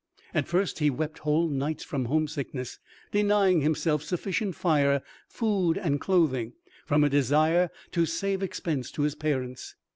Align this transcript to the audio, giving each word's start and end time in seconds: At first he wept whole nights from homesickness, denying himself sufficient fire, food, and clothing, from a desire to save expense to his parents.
At 0.33 0.47
first 0.47 0.79
he 0.79 0.89
wept 0.89 1.19
whole 1.19 1.47
nights 1.47 1.83
from 1.83 2.05
homesickness, 2.05 2.79
denying 3.11 3.61
himself 3.61 4.01
sufficient 4.01 4.55
fire, 4.55 5.03
food, 5.29 5.77
and 5.77 6.01
clothing, 6.01 6.53
from 6.87 7.03
a 7.03 7.07
desire 7.09 7.69
to 7.91 8.07
save 8.07 8.41
expense 8.41 8.89
to 8.93 9.03
his 9.03 9.13
parents. 9.13 9.75